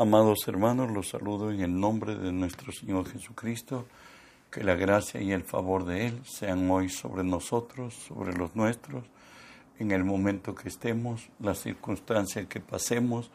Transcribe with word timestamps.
Amados 0.00 0.48
hermanos, 0.48 0.90
los 0.90 1.10
saludo 1.10 1.50
en 1.50 1.60
el 1.60 1.78
nombre 1.78 2.14
de 2.14 2.32
nuestro 2.32 2.72
Señor 2.72 3.06
Jesucristo. 3.06 3.84
Que 4.50 4.64
la 4.64 4.74
gracia 4.74 5.20
y 5.20 5.30
el 5.30 5.44
favor 5.44 5.84
de 5.84 6.06
Él 6.06 6.22
sean 6.24 6.70
hoy 6.70 6.88
sobre 6.88 7.22
nosotros, 7.22 7.92
sobre 8.08 8.32
los 8.32 8.56
nuestros, 8.56 9.04
en 9.78 9.90
el 9.90 10.02
momento 10.02 10.54
que 10.54 10.70
estemos, 10.70 11.28
las 11.38 11.58
circunstancias 11.58 12.46
que 12.46 12.60
pasemos, 12.60 13.30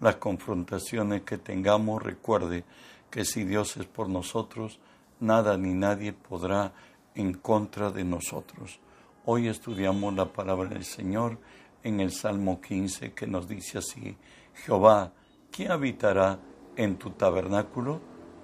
las 0.00 0.16
confrontaciones 0.16 1.22
que 1.22 1.38
tengamos. 1.38 2.02
Recuerde 2.02 2.64
que 3.12 3.24
si 3.24 3.44
Dios 3.44 3.76
es 3.76 3.86
por 3.86 4.08
nosotros, 4.08 4.80
nada 5.20 5.56
ni 5.56 5.72
nadie 5.72 6.12
podrá 6.12 6.72
en 7.14 7.34
contra 7.34 7.92
de 7.92 8.02
nosotros. 8.02 8.80
Hoy 9.24 9.46
estudiamos 9.46 10.12
la 10.14 10.32
palabra 10.32 10.70
del 10.70 10.84
Señor 10.84 11.38
en 11.84 12.00
el 12.00 12.10
Salmo 12.10 12.60
15 12.60 13.12
que 13.12 13.28
nos 13.28 13.46
dice 13.46 13.78
así, 13.78 14.16
Jehová, 14.64 15.12
¿quién 15.50 15.70
habitará 15.70 16.38
en 16.76 16.96
tu 16.96 17.10
tabernáculo? 17.10 18.00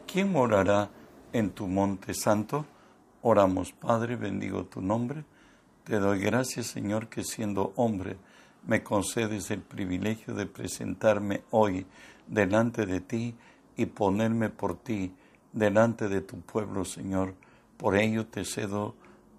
¿Quién 0.07 0.33
morará 0.33 0.91
en 1.33 1.51
tu 1.51 1.67
monte 1.67 2.15
santo? 2.15 2.67
Oramos, 3.23 3.73
Padre, 3.73 4.17
bendigo 4.17 4.65
tu 4.65 4.81
nombre. 4.81 5.25
Te 5.85 5.99
doy 5.99 6.21
gracias, 6.21 6.67
Señor, 6.67 7.09
que 7.09 7.25
siendo 7.25 7.73
hombre 7.77 8.17
me 8.67 8.83
concedes 8.83 9.51
el 9.51 9.61
privilegio 9.61 10.35
de 10.35 10.47
presentarme 10.47 11.43
hoy 11.51 11.87
delante 12.27 12.87
de 12.87 13.01
ti 13.01 13.35
y 13.77 13.87
ponerme 13.87 14.49
por 14.49 14.79
ti 14.79 15.13
delante 15.53 16.09
de 16.09 16.21
tu 16.21 16.41
pueblo, 16.41 16.85
Señor. 16.85 17.35
Por 17.77 17.97
ello 17.97 18.27
te 18.27 18.45
cedo 18.45 18.95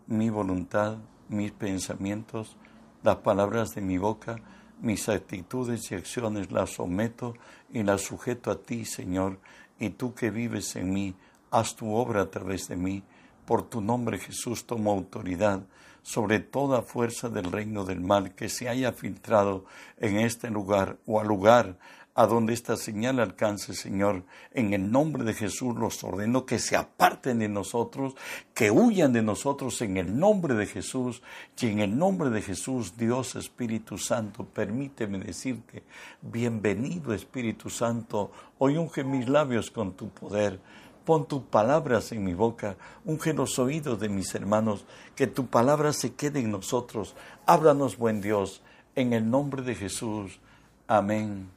mi 0.07 0.29
voluntad, 0.29 0.97
mis 1.29 1.51
pensamientos, 1.51 2.57
las 3.03 3.17
palabras 3.17 3.73
de 3.73 3.81
mi 3.81 3.97
boca, 3.97 4.37
mis 4.81 5.09
actitudes 5.09 5.91
y 5.91 5.95
acciones 5.95 6.51
las 6.51 6.71
someto 6.71 7.35
y 7.71 7.83
las 7.83 8.01
sujeto 8.01 8.51
a 8.51 8.61
ti, 8.61 8.85
Señor, 8.85 9.39
y 9.79 9.89
tú 9.89 10.13
que 10.13 10.29
vives 10.29 10.75
en 10.75 10.93
mí, 10.93 11.15
haz 11.51 11.75
tu 11.75 11.93
obra 11.93 12.21
a 12.21 12.31
través 12.31 12.67
de 12.67 12.75
mí. 12.75 13.03
Por 13.45 13.69
tu 13.69 13.81
nombre, 13.81 14.17
Jesús, 14.17 14.65
tomo 14.65 14.91
autoridad 14.91 15.61
sobre 16.01 16.39
toda 16.39 16.81
fuerza 16.81 17.29
del 17.29 17.51
reino 17.51 17.83
del 17.83 18.01
mal 18.01 18.35
que 18.35 18.49
se 18.49 18.69
haya 18.69 18.91
filtrado 18.91 19.65
en 19.97 20.17
este 20.17 20.49
lugar 20.49 20.97
o 21.05 21.19
al 21.19 21.27
lugar 21.27 21.77
a 22.17 22.27
donde 22.27 22.53
esta 22.53 22.77
señal 22.77 23.19
alcance, 23.19 23.73
Señor. 23.73 24.23
En 24.53 24.73
el 24.73 24.89
nombre 24.89 25.25
de 25.25 25.33
Jesús 25.33 25.75
los 25.75 26.01
ordeno 26.03 26.45
que 26.45 26.59
se 26.59 26.77
aparten 26.77 27.39
de 27.39 27.49
nosotros, 27.49 28.15
que 28.53 28.71
huyan 28.71 29.11
de 29.11 29.21
nosotros 29.21 29.81
en 29.81 29.97
el 29.97 30.17
nombre 30.17 30.55
de 30.55 30.65
Jesús. 30.65 31.21
Y 31.59 31.67
en 31.67 31.79
el 31.79 31.97
nombre 31.97 32.29
de 32.29 32.41
Jesús, 32.41 32.95
Dios 32.97 33.35
Espíritu 33.35 33.97
Santo, 33.97 34.45
permíteme 34.45 35.19
decirte, 35.19 35.83
bienvenido 36.21 37.13
Espíritu 37.13 37.69
Santo, 37.69 38.31
hoy 38.59 38.77
unge 38.77 39.03
mis 39.03 39.27
labios 39.27 39.69
con 39.69 39.93
tu 39.93 40.07
poder. 40.09 40.59
Pon 41.05 41.27
tus 41.27 41.43
palabras 41.43 42.11
en 42.11 42.23
mi 42.23 42.33
boca, 42.33 42.77
unge 43.05 43.33
los 43.33 43.59
oídos 43.59 43.99
de 43.99 44.09
mis 44.09 44.33
hermanos, 44.33 44.85
que 45.15 45.27
tu 45.27 45.45
palabra 45.45 45.93
se 45.93 46.15
quede 46.15 46.39
en 46.39 46.49
nosotros. 46.49 47.15
Háblanos, 47.45 47.97
buen 47.97 48.21
Dios, 48.21 48.63
en 48.95 49.13
el 49.13 49.29
nombre 49.29 49.61
de 49.61 49.75
Jesús. 49.75 50.39
Amén 50.87 51.51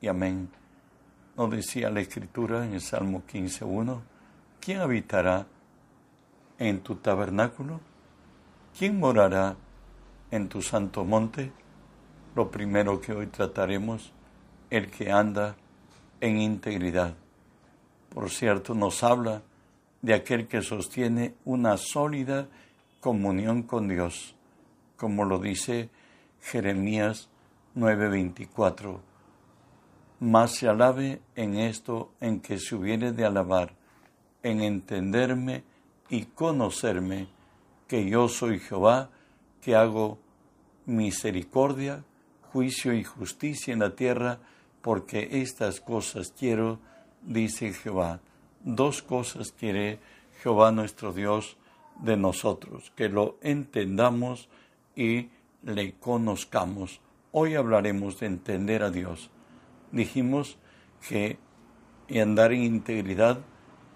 y 0.00 0.06
amén. 0.06 0.48
Nos 1.36 1.50
decía 1.50 1.90
la 1.90 2.00
Escritura 2.00 2.64
en 2.64 2.74
el 2.74 2.80
Salmo 2.80 3.24
15.1, 3.28 4.00
¿quién 4.60 4.80
habitará 4.80 5.46
en 6.60 6.80
tu 6.80 6.94
tabernáculo? 6.94 7.80
¿Quién 8.78 9.00
morará 9.00 9.56
en 10.30 10.48
tu 10.48 10.62
santo 10.62 11.04
monte? 11.04 11.50
Lo 12.36 12.48
primero 12.48 13.00
que 13.00 13.12
hoy 13.12 13.26
trataremos, 13.26 14.12
el 14.70 14.88
que 14.88 15.10
anda 15.10 15.56
en 16.20 16.40
integridad. 16.40 17.14
Por 18.14 18.30
cierto, 18.30 18.74
nos 18.74 19.02
habla 19.02 19.42
de 20.00 20.14
aquel 20.14 20.46
que 20.46 20.62
sostiene 20.62 21.34
una 21.44 21.76
sólida 21.76 22.48
comunión 23.00 23.64
con 23.64 23.88
Dios, 23.88 24.36
como 24.96 25.24
lo 25.24 25.38
dice 25.38 25.90
Jeremías 26.40 27.28
9:24 27.74 29.00
mas 30.20 30.52
se 30.52 30.68
alabe 30.68 31.20
en 31.36 31.56
esto 31.56 32.12
en 32.18 32.40
que 32.40 32.58
se 32.58 32.74
hubiere 32.74 33.12
de 33.12 33.26
alabar, 33.26 33.74
en 34.42 34.62
entenderme 34.62 35.64
y 36.08 36.24
conocerme, 36.24 37.28
que 37.86 38.08
yo 38.08 38.28
soy 38.28 38.58
Jehová, 38.58 39.10
que 39.60 39.74
hago 39.74 40.18
misericordia, 40.86 42.04
juicio 42.52 42.94
y 42.94 43.04
justicia 43.04 43.74
en 43.74 43.80
la 43.80 43.94
tierra, 43.94 44.38
porque 44.80 45.28
estas 45.42 45.80
cosas 45.80 46.32
quiero, 46.38 46.78
dice 47.24 47.72
Jehová. 47.72 48.20
Dos 48.62 49.02
cosas 49.02 49.52
quiere 49.52 49.98
Jehová 50.42 50.72
nuestro 50.72 51.12
Dios 51.12 51.56
de 52.00 52.16
nosotros, 52.16 52.92
que 52.96 53.08
lo 53.08 53.38
entendamos 53.42 54.48
y 54.96 55.28
le 55.62 55.94
conozcamos. 55.94 57.00
Hoy 57.32 57.54
hablaremos 57.54 58.20
de 58.20 58.26
entender 58.26 58.82
a 58.82 58.90
Dios 58.90 59.30
dijimos 59.94 60.58
que 61.08 61.38
andar 62.20 62.52
en 62.52 62.64
integridad 62.64 63.38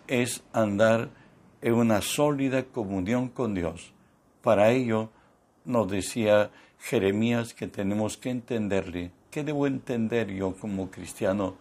es 0.06 0.42
andar 0.52 1.10
en 1.60 1.74
una 1.74 2.00
sólida 2.00 2.62
comunión 2.64 3.28
con 3.28 3.54
Dios. 3.54 3.92
Para 4.42 4.70
ello 4.70 5.10
nos 5.64 5.90
decía 5.90 6.50
Jeremías 6.78 7.52
que 7.52 7.66
tenemos 7.66 8.16
que 8.16 8.30
entenderle. 8.30 9.10
¿Qué 9.30 9.42
debo 9.42 9.66
entender 9.66 10.30
yo 10.30 10.54
como 10.56 10.90
cristiano? 10.90 11.56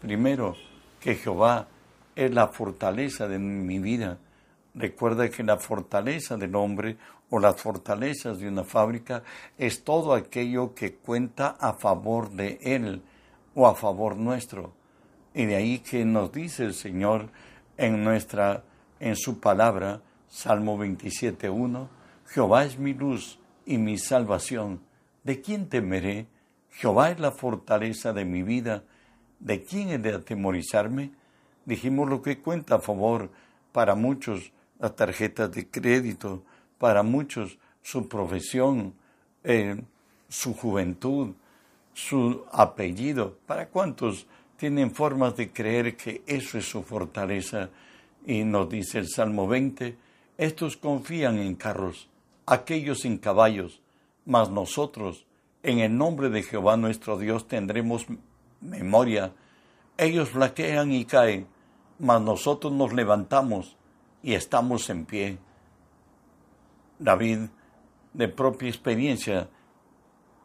Primero, 0.00 0.56
que 1.02 1.16
Jehová 1.16 1.68
es 2.14 2.32
la 2.32 2.48
fortaleza 2.48 3.26
de 3.26 3.38
mi 3.38 3.78
vida. 3.78 4.18
Recuerda 4.74 5.28
que 5.28 5.42
la 5.42 5.58
fortaleza 5.58 6.36
del 6.36 6.54
hombre 6.54 6.96
o 7.28 7.38
las 7.40 7.60
fortalezas 7.60 8.38
de 8.38 8.48
una 8.48 8.64
fábrica 8.64 9.22
es 9.58 9.84
todo 9.84 10.14
aquello 10.14 10.74
que 10.74 10.94
cuenta 10.94 11.56
a 11.60 11.74
favor 11.74 12.30
de 12.30 12.58
él 12.62 13.02
o 13.54 13.66
a 13.66 13.74
favor 13.74 14.16
nuestro. 14.16 14.72
Y 15.34 15.46
de 15.46 15.56
ahí 15.56 15.78
que 15.80 16.04
nos 16.04 16.30
dice 16.30 16.64
el 16.64 16.74
Señor 16.74 17.28
en 17.76 18.04
nuestra 18.04 18.62
en 19.00 19.16
su 19.16 19.40
palabra, 19.40 20.00
Salmo 20.28 20.78
27.1, 20.78 21.88
Jehová 22.28 22.64
es 22.64 22.78
mi 22.78 22.94
luz 22.94 23.40
y 23.66 23.78
mi 23.78 23.98
salvación. 23.98 24.80
¿De 25.24 25.40
quién 25.40 25.68
temeré? 25.68 26.28
Jehová 26.70 27.10
es 27.10 27.18
la 27.18 27.32
fortaleza 27.32 28.12
de 28.12 28.24
mi 28.24 28.42
vida. 28.42 28.84
¿De 29.42 29.64
quién 29.64 29.88
he 29.88 29.98
de 29.98 30.14
atemorizarme? 30.14 31.10
Dijimos 31.64 32.08
lo 32.08 32.22
que 32.22 32.38
cuenta 32.38 32.76
a 32.76 32.78
favor 32.78 33.28
para 33.72 33.96
muchos 33.96 34.52
las 34.78 34.94
tarjetas 34.94 35.50
de 35.50 35.68
crédito, 35.68 36.44
para 36.78 37.02
muchos 37.02 37.58
su 37.82 38.08
profesión, 38.08 38.94
eh, 39.42 39.82
su 40.28 40.54
juventud, 40.54 41.34
su 41.92 42.44
apellido. 42.52 43.36
¿Para 43.44 43.66
cuántos 43.66 44.26
tienen 44.56 44.92
formas 44.92 45.36
de 45.36 45.50
creer 45.50 45.96
que 45.96 46.22
eso 46.24 46.56
es 46.56 46.64
su 46.64 46.84
fortaleza? 46.84 47.70
Y 48.24 48.44
nos 48.44 48.68
dice 48.68 48.98
el 48.98 49.08
Salmo 49.08 49.48
20, 49.48 49.96
estos 50.38 50.76
confían 50.76 51.38
en 51.40 51.56
carros, 51.56 52.08
aquellos 52.46 53.04
en 53.04 53.18
caballos, 53.18 53.80
mas 54.24 54.50
nosotros, 54.50 55.26
en 55.64 55.80
el 55.80 55.96
nombre 55.96 56.30
de 56.30 56.44
Jehová 56.44 56.76
nuestro 56.76 57.18
Dios, 57.18 57.48
tendremos 57.48 58.06
memoria. 58.62 59.32
Ellos 59.98 60.30
flaquean 60.30 60.92
y 60.92 61.04
caen, 61.04 61.46
mas 61.98 62.20
nosotros 62.22 62.72
nos 62.72 62.92
levantamos 62.92 63.76
y 64.22 64.34
estamos 64.34 64.88
en 64.90 65.04
pie. 65.04 65.38
David, 66.98 67.40
de 68.12 68.28
propia 68.28 68.68
experiencia, 68.68 69.48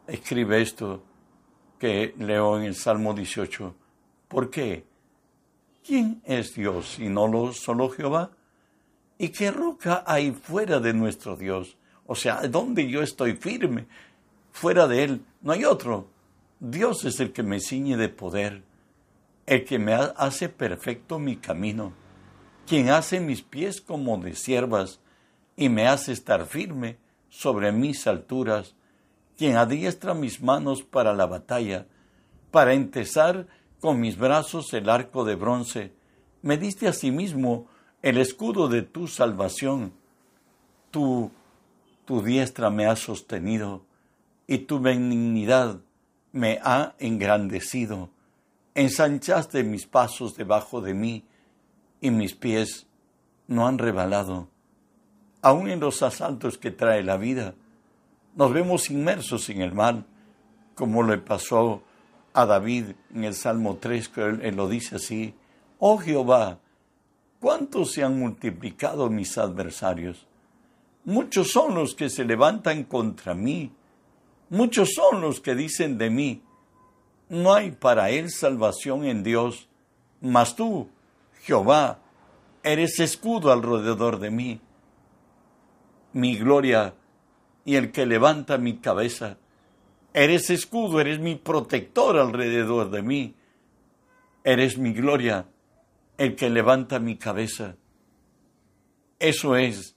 escribe 0.06 0.60
esto 0.60 1.02
que 1.78 2.14
leo 2.18 2.58
en 2.58 2.64
el 2.64 2.74
Salmo 2.74 3.14
18. 3.14 3.74
¿Por 4.26 4.50
qué? 4.50 4.84
¿Quién 5.84 6.20
es 6.24 6.54
Dios 6.54 6.98
y 6.98 7.08
no 7.08 7.28
lo, 7.28 7.52
solo 7.52 7.88
Jehová? 7.88 8.30
¿Y 9.16 9.30
qué 9.30 9.50
roca 9.50 10.04
hay 10.06 10.32
fuera 10.32 10.80
de 10.80 10.92
nuestro 10.92 11.36
Dios? 11.36 11.76
O 12.06 12.14
sea, 12.14 12.42
¿dónde 12.48 12.88
yo 12.88 13.02
estoy 13.02 13.34
firme? 13.34 13.86
Fuera 14.52 14.86
de 14.86 15.04
Él 15.04 15.24
no 15.42 15.52
hay 15.52 15.64
otro. 15.64 16.08
Dios 16.60 17.04
es 17.04 17.20
el 17.20 17.32
que 17.32 17.44
me 17.44 17.60
ciñe 17.60 17.96
de 17.96 18.08
poder, 18.08 18.64
el 19.46 19.64
que 19.64 19.78
me 19.78 19.94
hace 19.94 20.48
perfecto 20.48 21.18
mi 21.18 21.36
camino, 21.36 21.92
quien 22.66 22.90
hace 22.90 23.20
mis 23.20 23.42
pies 23.42 23.80
como 23.80 24.18
de 24.18 24.34
siervas 24.34 25.00
y 25.56 25.68
me 25.68 25.86
hace 25.86 26.12
estar 26.12 26.46
firme 26.46 26.98
sobre 27.28 27.70
mis 27.70 28.06
alturas 28.06 28.74
quien 29.38 29.56
adiestra 29.56 30.14
mis 30.14 30.42
manos 30.42 30.82
para 30.82 31.14
la 31.14 31.26
batalla, 31.26 31.86
para 32.50 32.74
entesar 32.74 33.46
con 33.80 34.00
mis 34.00 34.18
brazos 34.18 34.74
el 34.74 34.88
arco 34.88 35.24
de 35.24 35.36
bronce. 35.36 35.92
Me 36.42 36.56
diste 36.58 36.88
asimismo 36.88 37.68
el 38.02 38.18
escudo 38.18 38.66
de 38.68 38.82
tu 38.82 39.06
salvación. 39.06 39.92
Tu, 40.90 41.30
tu 42.04 42.20
diestra 42.20 42.68
me 42.68 42.86
ha 42.86 42.96
sostenido 42.96 43.84
y 44.48 44.58
tu 44.58 44.80
benignidad 44.80 45.80
me 46.32 46.60
ha 46.62 46.94
engrandecido. 46.98 48.10
ensanchaste 48.74 49.64
mis 49.64 49.86
pasos 49.86 50.36
debajo 50.36 50.80
de 50.80 50.94
mí 50.94 51.24
y 52.00 52.10
mis 52.10 52.34
pies 52.34 52.86
no 53.48 53.66
han 53.66 53.78
rebalado. 53.78 54.48
Aún 55.42 55.68
en 55.68 55.80
los 55.80 56.02
asaltos 56.02 56.58
que 56.58 56.70
trae 56.70 57.02
la 57.02 57.16
vida, 57.16 57.54
nos 58.36 58.52
vemos 58.52 58.90
inmersos 58.90 59.48
en 59.48 59.62
el 59.62 59.72
mal, 59.72 60.04
como 60.74 61.02
le 61.02 61.18
pasó 61.18 61.82
a 62.32 62.46
David 62.46 62.92
en 63.12 63.24
el 63.24 63.34
Salmo 63.34 63.78
3, 63.80 64.08
que 64.08 64.20
él, 64.22 64.56
lo 64.56 64.68
dice 64.68 64.96
así, 64.96 65.34
oh 65.80 65.98
Jehová, 65.98 66.58
¿cuántos 67.40 67.92
se 67.92 68.04
han 68.04 68.18
multiplicado 68.18 69.10
mis 69.10 69.38
adversarios? 69.38 70.26
Muchos 71.04 71.50
son 71.50 71.74
los 71.74 71.94
que 71.94 72.10
se 72.10 72.24
levantan 72.24 72.84
contra 72.84 73.34
mí, 73.34 73.72
muchos 74.50 74.94
son 74.94 75.20
los 75.20 75.40
que 75.40 75.54
dicen 75.54 75.98
de 75.98 76.10
mí, 76.10 76.42
no 77.28 77.54
hay 77.54 77.72
para 77.72 78.10
él 78.10 78.30
salvación 78.30 79.04
en 79.04 79.22
Dios, 79.22 79.68
mas 80.20 80.56
tú, 80.56 80.88
Jehová, 81.42 82.00
eres 82.62 83.00
escudo 83.00 83.52
alrededor 83.52 84.18
de 84.18 84.30
mí, 84.30 84.60
mi 86.12 86.36
gloria 86.36 86.94
y 87.64 87.76
el 87.76 87.92
que 87.92 88.06
levanta 88.06 88.56
mi 88.56 88.78
cabeza. 88.78 89.36
Eres 90.14 90.48
escudo, 90.48 91.00
eres 91.00 91.18
mi 91.18 91.36
protector 91.36 92.16
alrededor 92.16 92.90
de 92.90 93.02
mí. 93.02 93.34
Eres 94.42 94.78
mi 94.78 94.94
gloria, 94.94 95.46
el 96.16 96.34
que 96.34 96.48
levanta 96.48 96.98
mi 96.98 97.18
cabeza. 97.18 97.76
Eso 99.18 99.56
es 99.56 99.96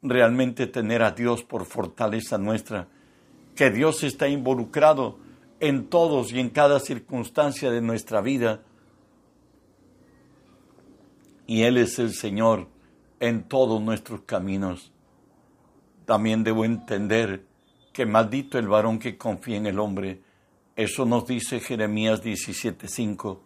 realmente 0.00 0.66
tener 0.66 1.02
a 1.02 1.10
Dios 1.10 1.44
por 1.44 1.66
fortaleza 1.66 2.38
nuestra, 2.38 2.88
que 3.54 3.70
Dios 3.70 4.02
está 4.02 4.28
involucrado 4.28 5.18
en 5.60 5.88
todos 5.88 6.32
y 6.32 6.40
en 6.40 6.50
cada 6.50 6.80
circunstancia 6.80 7.70
de 7.70 7.80
nuestra 7.80 8.20
vida 8.20 8.62
y 11.46 11.62
Él 11.62 11.76
es 11.76 11.98
el 11.98 12.14
Señor 12.14 12.68
en 13.20 13.42
todos 13.44 13.80
nuestros 13.80 14.22
caminos. 14.22 14.92
También 16.06 16.44
debo 16.44 16.64
entender 16.64 17.44
que 17.92 18.06
maldito 18.06 18.58
el 18.58 18.68
varón 18.68 18.98
que 18.98 19.18
confía 19.18 19.56
en 19.56 19.66
el 19.66 19.78
hombre. 19.78 20.22
Eso 20.76 21.04
nos 21.04 21.26
dice 21.26 21.60
Jeremías 21.60 22.22
17:5. 22.22 23.40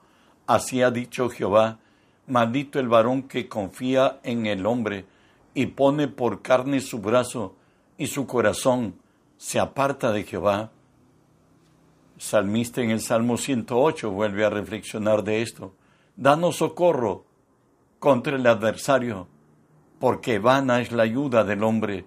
Así 0.46 0.82
ha 0.82 0.90
dicho 0.90 1.28
Jehová, 1.28 1.80
maldito 2.28 2.78
el 2.78 2.88
varón 2.88 3.24
que 3.24 3.48
confía 3.48 4.20
en 4.22 4.46
el 4.46 4.64
hombre 4.66 5.04
y 5.52 5.66
pone 5.66 6.06
por 6.06 6.42
carne 6.42 6.80
su 6.80 7.00
brazo 7.00 7.56
y 7.98 8.06
su 8.06 8.26
corazón 8.26 8.94
se 9.36 9.58
aparta 9.58 10.12
de 10.12 10.24
Jehová. 10.24 10.70
Salmista 12.18 12.80
en 12.80 12.90
el 12.90 13.00
Salmo 13.00 13.36
108 13.36 14.10
vuelve 14.10 14.44
a 14.44 14.50
reflexionar 14.50 15.22
de 15.22 15.42
esto. 15.42 15.74
Danos 16.16 16.56
socorro 16.56 17.26
contra 17.98 18.36
el 18.36 18.46
adversario, 18.46 19.28
porque 19.98 20.38
vana 20.38 20.80
es 20.80 20.92
la 20.92 21.02
ayuda 21.02 21.44
del 21.44 21.62
hombre. 21.62 22.06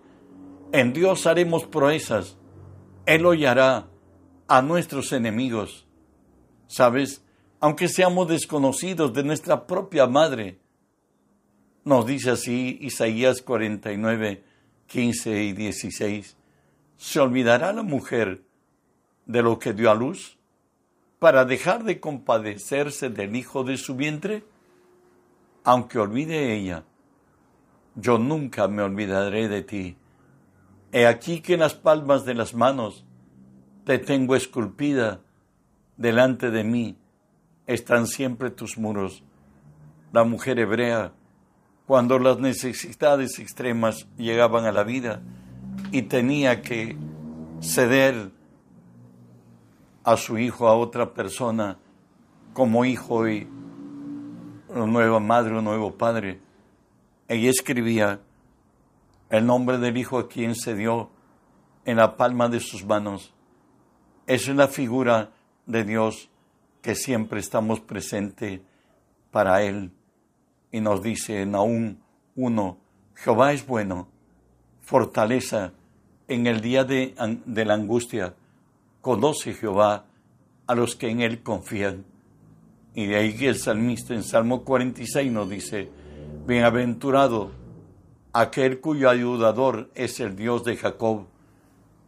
En 0.72 0.94
Dios 0.94 1.28
haremos 1.28 1.66
proezas. 1.66 2.38
Él 3.06 3.26
hollará 3.26 3.88
a 4.48 4.62
nuestros 4.62 5.12
enemigos. 5.14 5.86
¿Sabes? 6.68 7.24
Aunque 7.60 7.88
seamos 7.88 8.28
desconocidos 8.28 9.14
de 9.14 9.24
nuestra 9.24 9.68
propia 9.68 10.08
madre. 10.08 10.60
Nos 11.84 12.06
dice 12.06 12.32
así 12.32 12.78
Isaías 12.82 13.42
49, 13.42 14.44
15 14.88 15.44
y 15.44 15.54
16. 15.54 16.39
¿Se 17.00 17.20
olvidará 17.20 17.74
la 17.74 17.82
mujer 17.82 18.44
de 19.26 19.42
lo 19.42 19.58
que 19.58 19.74
dio 19.74 19.90
a 19.90 19.96
luz 19.96 20.38
para 21.18 21.46
dejar 21.46 21.84
de 21.84 22.00
compadecerse 22.00 23.10
del 23.10 23.36
hijo 23.36 23.64
de 23.64 23.78
su 23.78 23.96
vientre? 23.96 24.44
aunque 25.64 26.00
olvide 26.00 26.56
ella, 26.56 26.84
yo 27.96 28.18
nunca 28.18 28.68
me 28.68 28.82
olvidaré 28.82 29.48
de 29.48 29.62
ti. 29.62 29.98
He 30.92 31.06
aquí 31.06 31.42
que 31.42 31.54
en 31.54 31.60
las 31.60 31.76
palmas 31.76 32.26
de 32.26 32.34
las 32.34 32.54
manos 32.54 33.06
te 33.86 34.00
tengo 34.00 34.36
esculpida, 34.36 35.22
delante 35.98 36.50
de 36.50 36.64
mí 36.64 36.98
están 37.68 38.08
siempre 38.08 38.50
tus 38.50 38.78
muros. 38.78 39.24
La 40.12 40.24
mujer 40.24 40.58
hebrea, 40.58 41.12
cuando 41.86 42.18
las 42.18 42.40
necesidades 42.40 43.38
extremas 43.38 44.08
llegaban 44.18 44.66
a 44.66 44.72
la 44.72 44.84
vida 44.84 45.22
y 45.92 46.04
tenía 46.04 46.62
que 46.62 46.96
ceder 47.62 48.32
a 50.04 50.18
su 50.18 50.38
hijo 50.38 50.68
a 50.68 50.76
otra 50.76 51.14
persona 51.14 51.78
como 52.54 52.86
hijo 52.86 53.28
y 53.28 53.48
una 54.70 54.86
nueva 54.86 55.20
madre, 55.20 55.58
un 55.58 55.64
nuevo 55.64 55.98
padre. 55.98 56.40
Ella 57.28 57.50
escribía 57.50 58.22
el 59.30 59.46
nombre 59.46 59.78
del 59.78 59.98
hijo 59.98 60.18
a 60.18 60.28
quien 60.28 60.56
se 60.56 60.76
dio 60.76 61.10
en 61.86 61.98
la 61.98 62.18
palma 62.18 62.50
de 62.50 62.60
sus 62.60 62.86
manos. 62.86 63.34
Es 64.28 64.48
la 64.48 64.68
figura 64.68 65.32
de 65.66 65.84
Dios 65.84 66.30
que 66.82 66.96
siempre 66.96 67.40
estamos 67.40 67.80
presente 67.80 68.64
para 69.32 69.64
Él. 69.64 69.92
Y 70.72 70.82
nos 70.82 71.02
dice 71.02 71.42
en 71.42 71.56
aún 71.56 72.02
uno, 72.36 72.78
Jehová 73.16 73.54
es 73.54 73.66
bueno, 73.66 74.08
fortaleza 74.90 75.72
en 76.28 76.48
el 76.48 76.62
día 76.62 76.84
de, 76.84 77.14
de 77.46 77.64
la 77.64 77.76
angustia. 77.76 78.34
Conoce 79.02 79.54
Jehová 79.54 80.06
a 80.66 80.74
los 80.74 80.96
que 80.96 81.10
en 81.10 81.22
Él 81.22 81.44
confían. 81.44 82.06
Y 82.96 83.06
de 83.06 83.18
ahí 83.18 83.38
que 83.38 83.50
el 83.50 83.60
salmista 83.60 84.16
en 84.16 84.24
Salmo 84.24 84.64
46 84.64 85.32
nos 85.32 85.48
dice, 85.48 85.92
Bienaventurado 86.48 87.52
aquel 88.34 88.82
cuyo 88.82 89.12
ayudador 89.12 89.92
es 89.94 90.20
el 90.20 90.36
Dios 90.36 90.64
de 90.64 90.76
Jacob, 90.76 91.28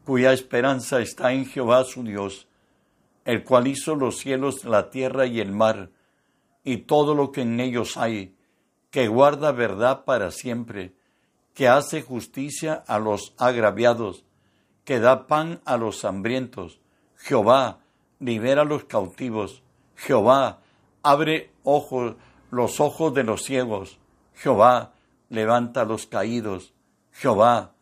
cuya 0.03 0.33
esperanza 0.33 1.01
está 1.01 1.33
en 1.33 1.45
Jehová 1.45 1.83
su 1.83 2.01
Dios, 2.03 2.47
el 3.25 3.43
cual 3.43 3.67
hizo 3.67 3.93
los 3.93 4.17
cielos, 4.17 4.65
la 4.65 4.89
tierra 4.89 5.27
y 5.27 5.39
el 5.39 5.51
mar, 5.51 5.91
y 6.63 6.77
todo 6.77 7.13
lo 7.13 7.31
que 7.31 7.41
en 7.41 7.59
ellos 7.59 7.95
hay, 7.95 8.33
que 8.89 9.07
guarda 9.07 9.51
verdad 9.51 10.03
para 10.03 10.31
siempre, 10.31 10.95
que 11.61 11.67
hace 11.67 12.01
justicia 12.01 12.83
a 12.87 12.97
los 12.97 13.35
agraviados, 13.37 14.25
que 14.83 15.00
da 15.00 15.27
pan 15.27 15.62
a 15.63 15.77
los 15.77 16.03
hambrientos. 16.05 16.81
Jehová 17.17 17.81
libera 18.17 18.63
a 18.63 18.65
los 18.65 18.86
cautivos. 18.86 19.62
Jehová 19.95 20.62
abre 21.03 21.51
ojos, 21.63 22.15
los 22.50 22.79
ojos 22.79 23.13
de 23.13 23.24
los 23.24 23.43
ciegos. 23.43 24.00
Jehová 24.33 24.93
levanta 25.29 25.81
a 25.81 25.86
los 25.86 26.07
caídos. 26.07 26.74
Jehová 27.12 27.74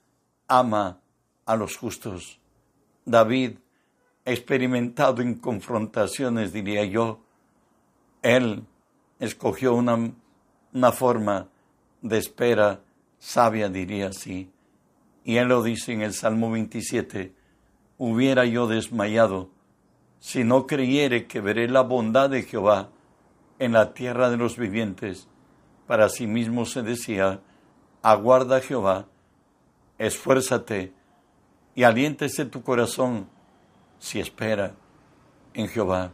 ama 0.50 1.00
a 1.46 1.56
los 1.56 1.77
justos. 1.77 2.38
David, 3.06 3.60
experimentado 4.25 5.22
en 5.22 5.36
confrontaciones, 5.36 6.51
diría 6.51 6.84
yo, 6.84 7.22
él 8.24 8.65
escogió 9.22 9.74
una, 9.74 10.12
una 10.74 10.92
forma 10.92 11.48
de 12.01 12.18
espera 12.18 12.82
sabia, 13.20 13.70
diría 13.70 14.08
así. 14.08 14.52
Y 15.24 15.38
él 15.38 15.50
lo 15.50 15.62
dice 15.62 15.94
en 15.94 16.02
el 16.02 16.14
Salmo 16.14 16.50
27, 16.52 17.34
hubiera 17.98 18.46
yo 18.46 18.68
desmayado 18.68 19.50
si 20.20 20.44
no 20.44 20.68
creyere 20.68 21.28
que 21.28 21.42
veré 21.42 21.70
la 21.70 21.82
bondad 21.82 22.30
de 22.30 22.44
Jehová 22.44 22.90
en 23.60 23.74
la 23.74 23.94
tierra 23.94 24.30
de 24.30 24.38
los 24.38 24.58
vivientes. 24.58 25.28
Para 25.88 26.10
sí 26.10 26.28
mismo 26.28 26.66
se 26.66 26.82
decía, 26.82 27.42
aguarda 28.02 28.62
Jehová, 28.62 29.08
esfuérzate 29.98 30.94
y 31.76 31.84
aliéntese 31.84 32.46
tu 32.46 32.64
corazón 32.64 33.30
si 34.00 34.20
espera 34.20 34.74
en 35.54 35.68
Jehová. 35.68 36.14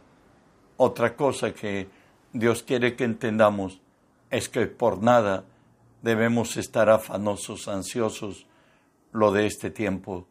Otra 0.76 1.16
cosa 1.16 1.52
que 1.52 1.88
Dios 2.32 2.62
quiere 2.62 2.96
que 2.96 3.04
entendamos 3.04 3.80
es 4.30 4.48
que 4.48 4.66
por 4.66 5.02
nada 5.02 5.44
debemos 6.06 6.56
estar 6.56 6.88
afanosos, 6.88 7.66
ansiosos, 7.66 8.46
lo 9.12 9.32
de 9.32 9.46
este 9.46 9.72
tiempo. 9.72 10.28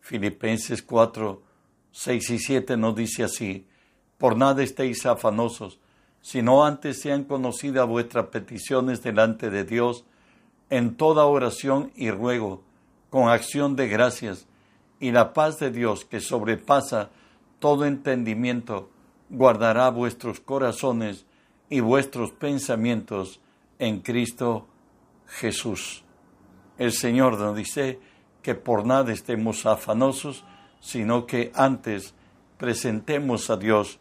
Filipenses 0.00 0.82
4, 0.82 1.42
6 1.90 2.30
y 2.30 2.38
7 2.38 2.76
nos 2.76 2.94
dice 2.94 3.24
así, 3.24 3.66
por 4.18 4.36
nada 4.36 4.62
estéis 4.62 5.04
afanosos, 5.04 5.80
sino 6.22 6.64
antes 6.64 7.00
sean 7.00 7.24
conocidas 7.24 7.88
vuestras 7.88 8.26
peticiones 8.26 9.02
delante 9.02 9.50
de 9.50 9.64
Dios 9.64 10.04
en 10.70 10.94
toda 10.94 11.26
oración 11.26 11.90
y 11.96 12.12
ruego, 12.12 12.62
con 13.10 13.28
acción 13.28 13.74
de 13.74 13.88
gracias, 13.88 14.46
y 15.00 15.10
la 15.10 15.32
paz 15.32 15.58
de 15.58 15.72
Dios 15.72 16.04
que 16.04 16.20
sobrepasa 16.20 17.10
todo 17.58 17.84
entendimiento, 17.84 18.90
guardará 19.28 19.90
vuestros 19.90 20.38
corazones 20.38 21.26
y 21.68 21.80
vuestros 21.80 22.30
pensamientos 22.30 23.40
en 23.80 24.00
Cristo 24.00 24.68
Jesús. 25.26 26.04
El 26.78 26.92
Señor 26.92 27.38
nos 27.38 27.56
dice 27.56 27.98
que 28.42 28.54
por 28.54 28.86
nada 28.86 29.12
estemos 29.12 29.66
afanosos, 29.66 30.44
sino 30.80 31.26
que 31.26 31.50
antes 31.54 32.14
presentemos 32.58 33.50
a 33.50 33.56
Dios 33.56 33.98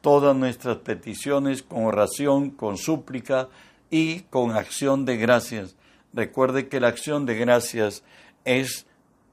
todas 0.00 0.36
nuestras 0.36 0.78
peticiones 0.78 1.62
con 1.62 1.84
oración, 1.84 2.50
con 2.50 2.76
súplica 2.76 3.48
y 3.90 4.20
con 4.22 4.52
acción 4.52 5.04
de 5.04 5.16
gracias. 5.16 5.76
Recuerde 6.12 6.68
que 6.68 6.80
la 6.80 6.88
acción 6.88 7.26
de 7.26 7.36
gracias 7.36 8.02
es 8.44 8.86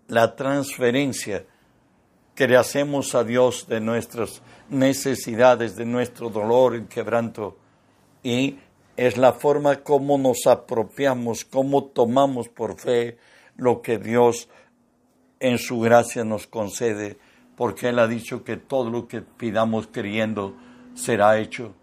la 0.07 0.35
transferencia 0.35 1.45
que 2.35 2.47
le 2.47 2.57
hacemos 2.57 3.13
a 3.15 3.23
Dios 3.23 3.67
de 3.67 3.79
nuestras 3.79 4.41
necesidades, 4.69 5.75
de 5.75 5.85
nuestro 5.85 6.29
dolor 6.29 6.75
y 6.75 6.85
quebranto. 6.85 7.57
Y 8.23 8.57
es 8.97 9.17
la 9.17 9.33
forma 9.33 9.77
como 9.77 10.17
nos 10.17 10.45
apropiamos, 10.47 11.45
como 11.45 11.85
tomamos 11.85 12.49
por 12.49 12.79
fe 12.79 13.17
lo 13.55 13.81
que 13.81 13.97
Dios 13.97 14.49
en 15.39 15.57
su 15.57 15.79
gracia 15.79 16.23
nos 16.23 16.47
concede, 16.47 17.17
porque 17.55 17.89
Él 17.89 17.99
ha 17.99 18.07
dicho 18.07 18.43
que 18.43 18.57
todo 18.57 18.89
lo 18.89 19.07
que 19.07 19.21
pidamos 19.21 19.87
creyendo 19.87 20.55
será 20.95 21.39
hecho. 21.39 21.73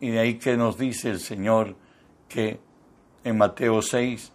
Y 0.00 0.10
de 0.10 0.20
ahí 0.20 0.38
que 0.38 0.56
nos 0.56 0.78
dice 0.78 1.10
el 1.10 1.20
Señor 1.20 1.76
que 2.28 2.60
en 3.24 3.38
Mateo 3.38 3.82
6, 3.82 4.32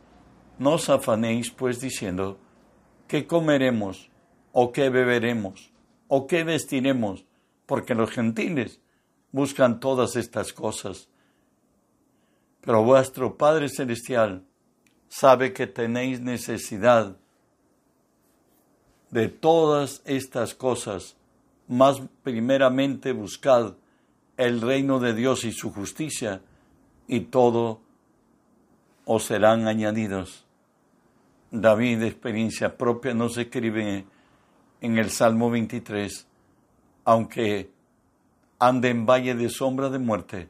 no 0.60 0.74
os 0.74 0.90
afanéis 0.90 1.52
pues 1.52 1.82
diciendo, 1.82 2.40
¿qué 3.08 3.28
comeremos? 3.28 4.10
¿O 4.52 4.72
qué 4.72 4.90
beberemos? 4.90 5.72
¿O 6.08 6.26
qué 6.26 6.44
vestiremos? 6.44 7.26
Porque 7.66 7.96
los 7.96 8.12
gentiles 8.12 8.80
buscan 9.32 9.80
todas 9.80 10.16
estas 10.16 10.54
cosas. 10.54 11.10
Pero 12.68 12.84
vuestro 12.84 13.38
Padre 13.38 13.70
Celestial 13.70 14.44
sabe 15.08 15.54
que 15.54 15.68
tenéis 15.68 16.20
necesidad 16.20 17.16
de 19.10 19.30
todas 19.30 20.02
estas 20.04 20.54
cosas, 20.54 21.16
más 21.70 22.02
primeramente 22.24 23.14
buscad 23.14 23.76
el 24.36 24.60
reino 24.60 25.00
de 25.00 25.14
Dios 25.14 25.46
y 25.46 25.54
su 25.54 25.72
justicia, 25.72 26.42
y 27.08 27.22
todo 27.22 27.80
os 29.06 29.24
serán 29.24 29.70
añadidos. 29.70 30.46
David, 31.52 32.00
de 32.00 32.08
experiencia 32.08 32.76
propia, 32.76 33.14
nos 33.14 33.38
escribe 33.38 34.06
en 34.82 34.98
el 34.98 35.10
Salmo 35.10 35.50
23, 35.50 36.28
aunque 37.06 37.72
ande 38.60 38.90
en 38.90 39.06
valle 39.06 39.36
de 39.36 39.48
sombra 39.48 39.90
de 39.90 40.00
muerte, 40.00 40.50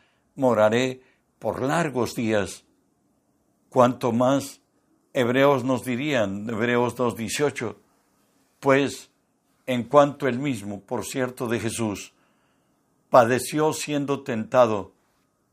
moraré 0.35 1.01
por 1.39 1.61
largos 1.61 2.15
días. 2.15 2.63
Cuanto 3.69 4.11
más 4.11 4.61
hebreos 5.13 5.63
nos 5.63 5.83
dirían, 5.83 6.49
Hebreos 6.49 6.95
2.18, 6.95 7.75
pues 8.59 9.09
en 9.65 9.83
cuanto 9.83 10.27
él 10.27 10.39
mismo, 10.39 10.81
por 10.81 11.05
cierto, 11.05 11.47
de 11.47 11.59
Jesús, 11.59 12.13
padeció 13.09 13.73
siendo 13.73 14.23
tentado, 14.23 14.93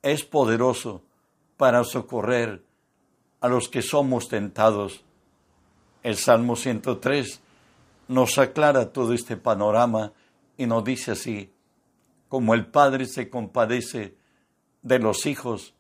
es 0.03 0.25
poderoso 0.25 1.03
para 1.57 1.85
socorrer 1.85 2.63
a 3.41 3.49
los 3.49 3.69
que 3.69 3.83
somos 3.83 4.29
tentados. 4.29 5.05
El 6.03 6.17
Salmo 6.17 6.57
103 6.57 7.41
nos 8.09 8.39
aclara 8.39 8.93
todo 8.93 9.13
este 9.13 9.37
panorama 9.37 10.13
y 10.57 10.67
nos 10.67 10.85
dice 10.85 11.13
así, 11.13 11.53
como 12.29 12.55
el 12.55 12.67
Padre 12.67 13.07
se 13.07 13.29
compadece 13.31 14.18
de 14.83 14.99
los 14.99 15.27
hijos, 15.27 15.75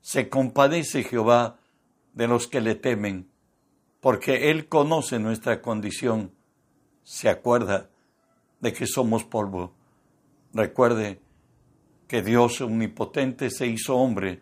se 0.00 0.28
compadece 0.28 1.02
Jehová 1.02 1.58
de 2.12 2.28
los 2.28 2.46
que 2.46 2.60
le 2.60 2.74
temen, 2.74 3.28
porque 4.00 4.50
Él 4.50 4.68
conoce 4.68 5.18
nuestra 5.18 5.62
condición 5.62 6.32
se 7.04 7.28
acuerda 7.28 7.90
de 8.60 8.72
que 8.72 8.86
somos 8.86 9.24
polvo. 9.24 9.72
Recuerde 10.52 11.20
que 12.08 12.22
Dios 12.22 12.60
omnipotente 12.60 13.50
se 13.50 13.66
hizo 13.66 13.96
hombre 13.96 14.40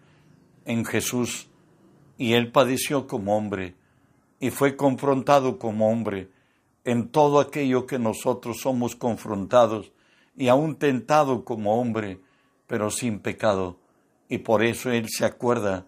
en 0.64 0.84
Jesús 0.84 1.48
y 2.16 2.34
él 2.34 2.52
padeció 2.52 3.06
como 3.06 3.36
hombre 3.36 3.74
y 4.38 4.50
fue 4.50 4.76
confrontado 4.76 5.58
como 5.58 5.90
hombre 5.90 6.30
en 6.84 7.08
todo 7.08 7.40
aquello 7.40 7.86
que 7.86 7.98
nosotros 7.98 8.60
somos 8.60 8.94
confrontados 8.94 9.92
y 10.36 10.48
aún 10.48 10.76
tentado 10.76 11.44
como 11.44 11.80
hombre, 11.80 12.20
pero 12.66 12.90
sin 12.90 13.18
pecado. 13.18 13.78
Y 14.32 14.38
por 14.38 14.64
eso 14.64 14.90
Él 14.90 15.10
se 15.10 15.26
acuerda 15.26 15.84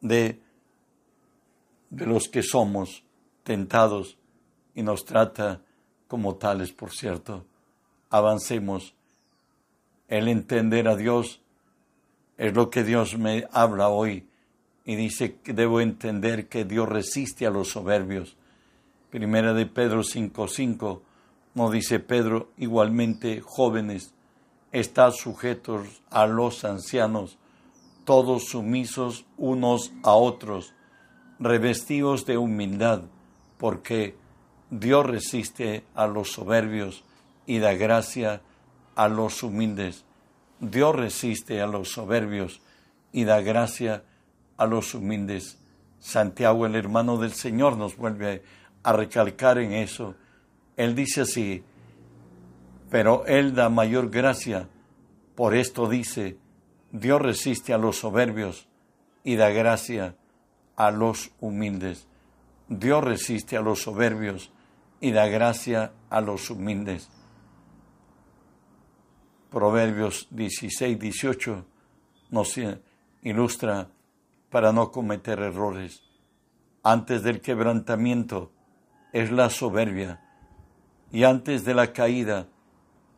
de, 0.00 0.40
de 1.88 2.04
los 2.04 2.26
que 2.26 2.42
somos 2.42 3.04
tentados 3.44 4.18
y 4.74 4.82
nos 4.82 5.04
trata 5.04 5.62
como 6.08 6.34
tales, 6.34 6.72
por 6.72 6.90
cierto. 6.90 7.46
Avancemos. 8.10 8.96
El 10.08 10.26
entender 10.26 10.88
a 10.88 10.96
Dios 10.96 11.40
es 12.36 12.52
lo 12.54 12.70
que 12.70 12.82
Dios 12.82 13.16
me 13.16 13.46
habla 13.52 13.88
hoy 13.88 14.26
y 14.84 14.96
dice 14.96 15.36
que 15.36 15.52
debo 15.52 15.80
entender 15.80 16.48
que 16.48 16.64
Dios 16.64 16.88
resiste 16.88 17.46
a 17.46 17.50
los 17.50 17.68
soberbios. 17.68 18.36
Primera 19.10 19.54
de 19.54 19.66
Pedro 19.66 20.02
5:5 20.02 21.02
nos 21.54 21.70
dice 21.70 22.00
Pedro, 22.00 22.50
igualmente 22.56 23.40
jóvenes, 23.42 24.12
están 24.72 25.12
sujetos 25.12 26.02
a 26.10 26.26
los 26.26 26.64
ancianos, 26.64 27.38
todos 28.06 28.46
sumisos 28.46 29.26
unos 29.36 29.92
a 30.02 30.14
otros, 30.14 30.72
revestidos 31.38 32.24
de 32.24 32.38
humildad, 32.38 33.02
porque 33.58 34.16
Dios 34.70 35.04
resiste 35.04 35.84
a 35.94 36.06
los 36.06 36.32
soberbios 36.32 37.04
y 37.46 37.58
da 37.58 37.74
gracia 37.74 38.40
a 38.94 39.08
los 39.08 39.42
humildes. 39.42 40.04
Dios 40.60 40.94
resiste 40.94 41.60
a 41.60 41.66
los 41.66 41.90
soberbios 41.90 42.62
y 43.12 43.24
da 43.24 43.40
gracia 43.40 44.04
a 44.56 44.66
los 44.66 44.94
humildes. 44.94 45.58
Santiago, 45.98 46.64
el 46.64 46.76
hermano 46.76 47.18
del 47.18 47.32
Señor, 47.32 47.76
nos 47.76 47.96
vuelve 47.96 48.44
a 48.84 48.92
recalcar 48.92 49.58
en 49.58 49.72
eso. 49.72 50.14
Él 50.76 50.94
dice 50.94 51.22
así, 51.22 51.64
pero 52.88 53.26
Él 53.26 53.54
da 53.54 53.68
mayor 53.68 54.10
gracia. 54.10 54.68
Por 55.34 55.56
esto 55.56 55.88
dice, 55.88 56.38
Dios 56.98 57.20
resiste 57.20 57.74
a 57.74 57.78
los 57.78 57.98
soberbios 57.98 58.68
y 59.22 59.36
da 59.36 59.50
gracia 59.50 60.16
a 60.76 60.90
los 60.90 61.30
humildes. 61.40 62.08
Dios 62.68 63.04
resiste 63.04 63.58
a 63.58 63.60
los 63.60 63.82
soberbios 63.82 64.50
y 64.98 65.12
da 65.12 65.26
gracia 65.26 65.92
a 66.08 66.22
los 66.22 66.48
humildes. 66.48 67.10
Proverbios 69.50 70.28
16, 70.30 70.98
18 70.98 71.66
nos 72.30 72.58
ilustra 73.22 73.90
para 74.50 74.72
no 74.72 74.90
cometer 74.90 75.40
errores. 75.40 76.02
Antes 76.82 77.22
del 77.22 77.42
quebrantamiento 77.42 78.52
es 79.12 79.30
la 79.30 79.50
soberbia 79.50 80.22
y 81.12 81.24
antes 81.24 81.66
de 81.66 81.74
la 81.74 81.92
caída 81.92 82.48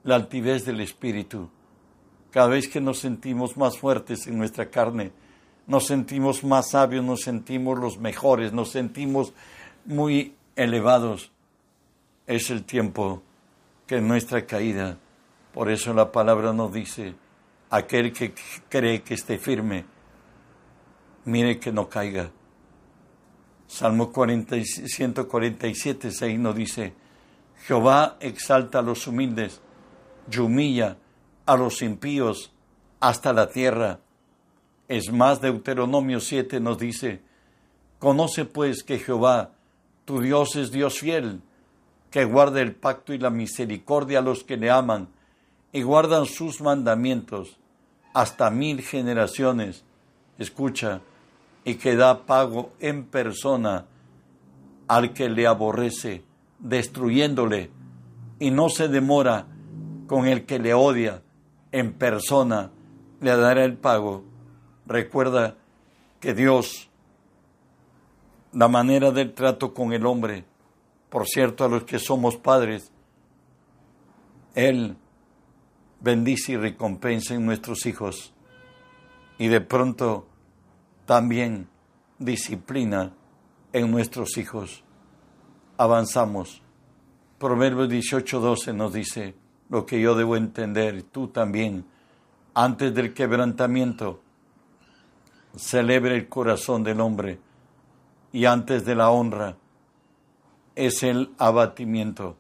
la 0.03 0.17
altivez 0.17 0.65
del 0.65 0.81
espíritu. 0.81 1.51
Cada 2.31 2.49
vez 2.49 2.69
que 2.69 2.81
nos 2.81 2.99
sentimos 2.99 3.57
más 3.57 3.79
fuertes 3.79 4.27
en 4.27 4.39
nuestra 4.39 4.71
carne, 4.71 5.13
nos 5.67 5.87
sentimos 5.87 6.45
más 6.45 6.71
sabios, 6.71 7.05
nos 7.05 7.23
sentimos 7.23 7.79
los 7.79 7.99
mejores, 7.99 8.53
nos 8.53 8.71
sentimos 8.71 9.33
muy 9.85 10.35
elevados 10.57 11.31
es 12.29 12.51
el 12.51 12.65
tiempo 12.65 13.23
que 13.87 14.01
nuestra 14.01 14.45
caída. 14.47 14.99
Por 15.53 15.71
eso 15.71 15.95
la 15.95 16.13
palabra 16.13 16.53
nos 16.53 16.73
dice, 16.73 17.15
aquel 17.71 18.13
que 18.13 18.35
cree 18.69 19.03
que 19.03 19.15
esté 19.15 19.39
firme, 19.39 19.87
mire 21.25 21.59
que 21.59 21.73
no 21.73 21.89
caiga. 21.89 22.31
Salmo 23.67 24.13
40, 24.13 24.57
147, 24.63 26.11
6 26.11 26.39
nos 26.39 26.55
dice, 26.55 26.93
Jehová 27.67 28.19
exalta 28.21 28.81
a 28.81 28.83
los 28.83 29.07
humildes 29.07 29.61
y 30.31 30.39
humilla 30.39 30.97
a 31.49 31.57
los 31.57 31.81
impíos 31.81 32.53
hasta 33.01 33.33
la 33.33 33.49
tierra. 33.49 34.01
Es 34.87 35.11
más, 35.11 35.41
Deuteronomio 35.41 36.21
7 36.21 36.61
nos 36.61 36.79
dice, 36.79 37.23
Conoce 37.99 38.45
pues 38.45 38.85
que 38.85 38.99
Jehová, 38.99 39.53
tu 40.05 40.21
Dios 40.21 40.57
es 40.57 40.71
Dios 40.71 40.99
fiel, 40.99 41.41
que 42.11 42.27
guarde 42.27 42.61
el 42.61 42.75
pacto 42.75 43.15
y 43.15 43.19
la 43.19 43.31
misericordia 43.31 44.19
a 44.19 44.23
los 44.23 44.45
que 44.45 44.59
le 44.59 44.71
aman 44.71 45.09
y 45.73 45.81
guardan 45.81 46.27
sus 46.27 46.61
mandamientos, 46.61 47.57
hasta 48.13 48.51
mil 48.51 48.83
generaciones, 48.83 49.85
escucha, 50.39 51.01
y 51.65 51.77
que 51.77 51.97
da 51.97 52.27
pago 52.27 52.73
en 52.79 53.05
persona 53.05 53.87
al 54.87 55.15
que 55.15 55.31
le 55.31 55.47
aborrece, 55.47 56.25
destruyéndole, 56.59 57.71
y 58.39 58.51
no 58.51 58.69
se 58.69 58.89
demora 58.89 59.47
con 60.07 60.27
el 60.27 60.45
que 60.45 60.59
le 60.59 60.75
odia 60.75 61.23
en 61.73 61.93
persona, 61.93 62.71
le 63.21 63.37
dará 63.37 63.65
el 63.65 63.77
pago. 63.77 64.25
Recuerda 64.87 65.57
que 66.21 66.35
Dios, 66.35 66.89
la 68.53 68.69
manera 68.69 69.11
del 69.11 69.35
trato 69.35 69.75
con 69.75 69.93
el 69.93 70.07
hombre, 70.07 70.45
por 71.11 71.27
cierto, 71.27 71.65
a 71.65 71.69
los 71.69 71.85
que 71.85 71.99
somos 71.99 72.37
padres, 72.37 72.93
Él 74.55 74.97
bendice 76.01 76.53
y 76.53 76.57
recompensa 76.57 77.35
en 77.35 77.45
nuestros 77.45 77.87
hijos 77.87 78.33
y 79.39 79.49
de 79.49 79.61
pronto 79.61 80.27
también 81.07 81.69
disciplina 82.19 83.13
en 83.73 83.91
nuestros 83.91 84.37
hijos. 84.37 84.85
Avanzamos. 85.77 86.63
Proverbios 87.39 87.89
18:12 87.89 88.75
nos 88.75 88.93
dice 88.93 89.35
lo 89.71 89.87
que 89.87 90.01
yo 90.01 90.15
debo 90.15 90.37
entender, 90.37 91.03
tú 91.03 91.29
también, 91.29 91.85
antes 92.55 92.95
del 92.95 93.15
quebrantamiento, 93.15 94.21
celebre 95.57 96.17
el 96.17 96.29
corazón 96.29 96.85
del 96.85 97.01
hombre 97.01 97.39
y 98.33 98.45
antes 98.45 98.85
de 98.85 98.95
la 98.95 99.11
honra 99.11 99.57
es 100.75 101.03
el 101.03 101.31
abatimiento. 101.39 102.37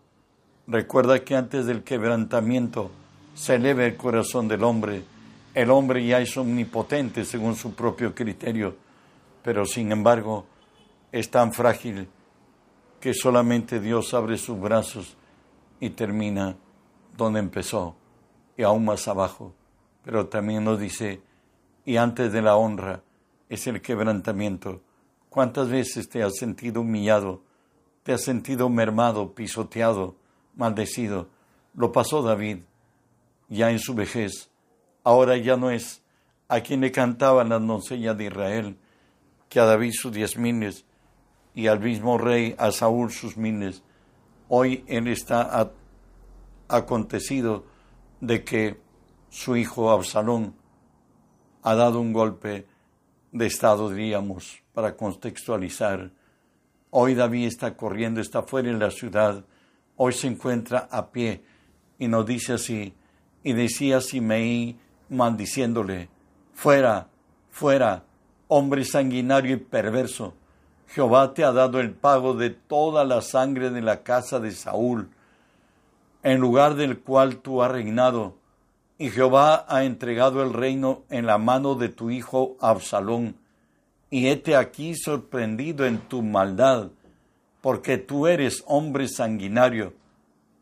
Recuerda 0.66 1.24
que 1.24 1.34
antes 1.34 1.66
del 1.66 1.82
quebrantamiento 1.82 2.90
se 3.34 3.56
eleva 3.56 3.84
el 3.84 3.96
corazón 3.96 4.48
del 4.48 4.64
hombre. 4.64 5.02
El 5.54 5.70
hombre 5.70 6.06
ya 6.06 6.20
es 6.20 6.36
omnipotente 6.36 7.24
según 7.24 7.56
su 7.56 7.74
propio 7.74 8.14
criterio, 8.14 8.76
pero 9.42 9.64
sin 9.64 9.90
embargo 9.92 10.46
es 11.10 11.30
tan 11.30 11.52
frágil 11.52 12.08
que 13.00 13.14
solamente 13.14 13.80
Dios 13.80 14.12
abre 14.14 14.36
sus 14.36 14.60
brazos 14.60 15.16
y 15.80 15.90
termina 15.90 16.56
donde 17.18 17.40
empezó 17.40 17.96
y 18.56 18.62
aún 18.62 18.86
más 18.86 19.06
abajo. 19.08 19.52
Pero 20.02 20.28
también 20.28 20.64
nos 20.64 20.80
dice, 20.80 21.20
y 21.84 21.98
antes 21.98 22.32
de 22.32 22.40
la 22.40 22.56
honra 22.56 23.02
es 23.50 23.66
el 23.66 23.82
quebrantamiento. 23.82 24.80
¿Cuántas 25.28 25.68
veces 25.68 26.08
te 26.08 26.22
has 26.22 26.36
sentido 26.36 26.80
humillado? 26.80 27.42
te 28.08 28.14
has 28.14 28.22
sentido 28.22 28.70
mermado, 28.70 29.34
pisoteado, 29.34 30.16
maldecido. 30.56 31.28
Lo 31.74 31.92
pasó 31.92 32.22
David, 32.22 32.60
ya 33.50 33.70
en 33.70 33.78
su 33.78 33.94
vejez. 33.94 34.48
Ahora 35.04 35.36
ya 35.36 35.58
no 35.58 35.70
es 35.70 36.02
a 36.48 36.62
quien 36.62 36.80
le 36.80 36.90
cantaban 36.90 37.50
las 37.50 37.60
doncellas 37.60 38.16
de 38.16 38.24
Israel, 38.24 38.78
que 39.50 39.60
a 39.60 39.66
David 39.66 39.92
sus 39.92 40.10
diez 40.10 40.38
miles 40.38 40.86
y 41.54 41.66
al 41.66 41.80
mismo 41.80 42.16
rey, 42.16 42.54
a 42.56 42.72
Saúl 42.72 43.12
sus 43.12 43.36
miles. 43.36 43.82
Hoy 44.48 44.86
él 44.86 45.06
está 45.08 45.70
acontecido 46.68 47.64
de 48.20 48.44
que 48.44 48.80
su 49.30 49.56
hijo 49.56 49.90
Absalón 49.90 50.54
ha 51.62 51.74
dado 51.74 52.00
un 52.00 52.12
golpe 52.12 52.66
de 53.32 53.46
estado, 53.46 53.90
diríamos, 53.90 54.62
para 54.72 54.96
contextualizar. 54.96 56.10
Hoy 56.90 57.14
David 57.14 57.46
está 57.46 57.76
corriendo, 57.76 58.20
está 58.20 58.42
fuera 58.42 58.70
en 58.70 58.78
la 58.78 58.90
ciudad, 58.90 59.44
hoy 59.96 60.12
se 60.12 60.28
encuentra 60.28 60.88
a 60.90 61.10
pie 61.10 61.42
y 61.98 62.08
nos 62.08 62.24
dice 62.24 62.54
así, 62.54 62.94
y 63.42 63.52
decía 63.52 64.00
Simeí 64.00 64.78
maldiciéndole, 65.08 66.08
fuera, 66.54 67.08
fuera, 67.50 68.04
hombre 68.46 68.84
sanguinario 68.84 69.54
y 69.54 69.58
perverso, 69.58 70.34
Jehová 70.86 71.34
te 71.34 71.44
ha 71.44 71.52
dado 71.52 71.80
el 71.80 71.92
pago 71.92 72.34
de 72.34 72.50
toda 72.50 73.04
la 73.04 73.20
sangre 73.20 73.70
de 73.70 73.82
la 73.82 74.02
casa 74.02 74.40
de 74.40 74.52
Saúl, 74.52 75.10
en 76.22 76.40
lugar 76.40 76.74
del 76.74 76.98
cual 77.00 77.38
tú 77.38 77.62
has 77.62 77.70
reinado, 77.70 78.36
y 78.98 79.10
Jehová 79.10 79.64
ha 79.68 79.84
entregado 79.84 80.42
el 80.42 80.52
reino 80.52 81.04
en 81.08 81.26
la 81.26 81.38
mano 81.38 81.76
de 81.76 81.88
tu 81.88 82.10
hijo 82.10 82.56
Absalón 82.60 83.36
y 84.10 84.28
hete 84.28 84.56
aquí 84.56 84.94
sorprendido 84.94 85.86
en 85.86 85.98
tu 85.98 86.22
maldad, 86.22 86.90
porque 87.60 87.98
tú 87.98 88.26
eres 88.26 88.64
hombre 88.66 89.08
sanguinario. 89.08 89.92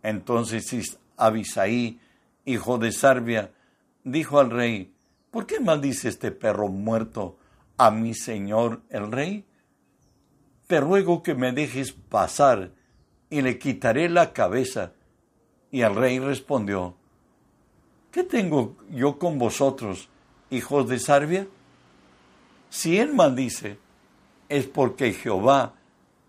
Entonces 0.02 0.98
Abisaí, 1.16 1.98
hijo 2.44 2.78
de 2.78 2.92
Sarbia, 2.92 3.52
dijo 4.04 4.38
al 4.38 4.50
rey, 4.50 4.92
¿por 5.30 5.46
qué 5.46 5.60
maldice 5.60 6.08
este 6.08 6.30
perro 6.30 6.68
muerto 6.68 7.38
a 7.76 7.90
mi 7.90 8.14
señor 8.14 8.82
el 8.90 9.10
rey? 9.10 9.44
Te 10.66 10.80
ruego 10.80 11.22
que 11.22 11.34
me 11.34 11.52
dejes 11.52 11.92
pasar 11.92 12.72
y 13.30 13.42
le 13.42 13.58
quitaré 13.58 14.08
la 14.08 14.32
cabeza. 14.32 14.92
Y 15.70 15.82
el 15.82 15.94
rey 15.94 16.18
respondió, 16.18 16.94
¿qué 18.10 18.22
tengo 18.24 18.76
yo 18.90 19.18
con 19.18 19.38
vosotros, 19.38 20.08
hijos 20.50 20.88
de 20.88 20.98
Sarbia? 20.98 21.46
Si 22.70 22.98
él 22.98 23.14
maldice, 23.14 23.78
es 24.48 24.66
porque 24.66 25.12
Jehová 25.12 25.74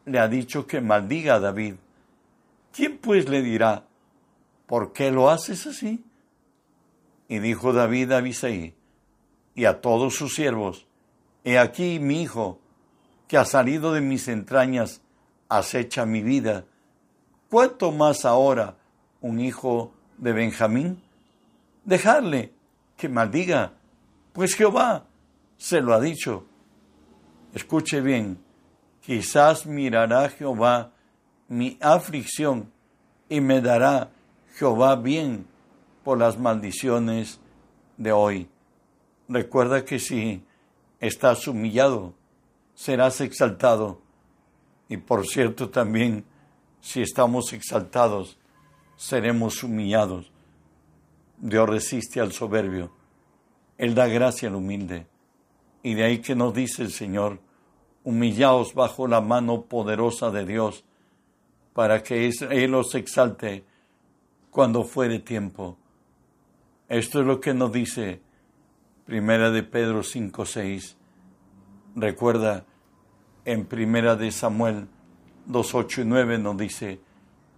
le 0.05 0.19
ha 0.19 0.27
dicho 0.27 0.65
que 0.65 0.81
maldiga 0.81 1.35
a 1.35 1.39
David. 1.39 1.75
¿Quién 2.71 2.97
pues 2.97 3.27
le 3.29 3.41
dirá, 3.41 3.85
¿por 4.65 4.93
qué 4.93 5.11
lo 5.11 5.29
haces 5.29 5.67
así? 5.67 6.03
Y 7.27 7.39
dijo 7.39 7.73
David 7.73 8.11
a 8.13 8.17
Abisai 8.17 8.73
y 9.53 9.65
a 9.65 9.81
todos 9.81 10.15
sus 10.15 10.35
siervos, 10.35 10.85
He 11.43 11.57
aquí 11.57 11.99
mi 11.99 12.21
hijo, 12.21 12.59
que 13.27 13.37
ha 13.37 13.45
salido 13.45 13.93
de 13.93 14.01
mis 14.01 14.27
entrañas, 14.27 15.01
acecha 15.49 16.05
mi 16.05 16.21
vida. 16.21 16.65
¿Cuánto 17.49 17.91
más 17.91 18.25
ahora 18.25 18.76
un 19.21 19.39
hijo 19.39 19.93
de 20.17 20.33
Benjamín? 20.33 21.01
Dejarle 21.83 22.53
que 22.95 23.09
maldiga, 23.09 23.73
pues 24.33 24.55
Jehová 24.55 25.05
se 25.57 25.81
lo 25.81 25.93
ha 25.93 25.99
dicho. 25.99 26.45
Escuche 27.53 28.01
bien, 28.01 28.37
quizás 29.01 29.65
mirará 29.65 30.29
Jehová 30.29 30.91
mi 31.47 31.77
aflicción 31.81 32.71
y 33.29 33.41
me 33.41 33.61
dará 33.61 34.11
Jehová 34.55 34.95
bien 34.95 35.45
por 36.03 36.17
las 36.17 36.37
maldiciones 36.37 37.39
de 37.97 38.11
hoy. 38.11 38.49
Recuerda 39.29 39.83
que 39.83 39.99
si 39.99 40.43
estás 40.99 41.47
humillado, 41.47 42.13
serás 42.73 43.21
exaltado. 43.21 43.99
Y 44.89 44.97
por 44.97 45.25
cierto 45.25 45.69
también, 45.69 46.23
si 46.79 47.01
estamos 47.01 47.51
exaltados, 47.53 48.37
seremos 48.97 49.63
humillados. 49.63 50.31
Dios 51.37 51.69
resiste 51.69 52.19
al 52.19 52.33
soberbio. 52.33 52.91
Él 53.77 53.95
da 53.95 54.07
gracia 54.07 54.49
al 54.49 54.55
humilde. 54.55 55.07
Y 55.83 55.93
de 55.93 56.03
ahí 56.03 56.19
que 56.19 56.35
nos 56.35 56.53
dice 56.53 56.81
el 56.81 56.91
Señor, 56.91 57.39
humillaos 58.03 58.73
bajo 58.73 59.07
la 59.07 59.21
mano 59.21 59.61
poderosa 59.61 60.31
de 60.31 60.45
Dios, 60.45 60.83
para 61.73 62.03
que 62.03 62.29
Él 62.49 62.73
os 62.73 62.95
exalte 62.95 63.63
cuando 64.49 64.83
fuere 64.83 65.19
tiempo. 65.19 65.77
Esto 66.89 67.21
es 67.21 67.27
lo 67.27 67.39
que 67.39 67.53
nos 67.53 67.71
dice 67.71 68.21
Primera 69.05 69.51
de 69.51 69.63
Pedro 69.63 70.03
5, 70.03 70.45
6. 70.45 70.97
Recuerda, 71.95 72.65
en 73.45 73.65
Primera 73.65 74.15
de 74.15 74.31
Samuel 74.31 74.87
2, 75.45 75.75
8 75.75 76.01
y 76.01 76.05
9 76.05 76.37
nos 76.39 76.57
dice, 76.57 76.99